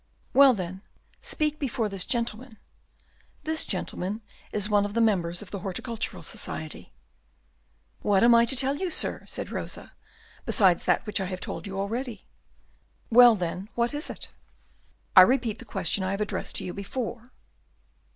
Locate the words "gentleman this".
2.07-3.63